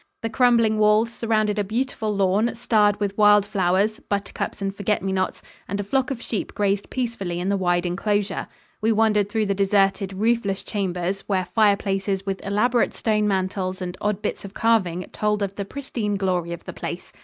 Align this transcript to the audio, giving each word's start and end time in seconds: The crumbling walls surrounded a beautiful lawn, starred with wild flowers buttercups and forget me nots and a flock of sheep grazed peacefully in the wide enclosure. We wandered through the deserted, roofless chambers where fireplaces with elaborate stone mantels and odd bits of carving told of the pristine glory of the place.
The 0.23 0.31
crumbling 0.31 0.79
walls 0.79 1.13
surrounded 1.13 1.59
a 1.59 1.63
beautiful 1.63 2.09
lawn, 2.15 2.55
starred 2.55 2.99
with 2.99 3.15
wild 3.19 3.45
flowers 3.45 3.99
buttercups 3.99 4.59
and 4.59 4.73
forget 4.75 5.03
me 5.03 5.11
nots 5.11 5.43
and 5.67 5.79
a 5.79 5.83
flock 5.83 6.09
of 6.09 6.19
sheep 6.23 6.55
grazed 6.55 6.89
peacefully 6.89 7.39
in 7.39 7.49
the 7.49 7.55
wide 7.55 7.85
enclosure. 7.85 8.47
We 8.81 8.91
wandered 8.91 9.29
through 9.29 9.45
the 9.45 9.53
deserted, 9.53 10.11
roofless 10.13 10.63
chambers 10.63 11.21
where 11.27 11.45
fireplaces 11.45 12.25
with 12.25 12.43
elaborate 12.43 12.95
stone 12.95 13.27
mantels 13.27 13.79
and 13.79 13.95
odd 14.01 14.23
bits 14.23 14.43
of 14.43 14.55
carving 14.55 15.05
told 15.11 15.43
of 15.43 15.53
the 15.53 15.65
pristine 15.65 16.15
glory 16.15 16.51
of 16.51 16.63
the 16.63 16.73
place. 16.73 17.13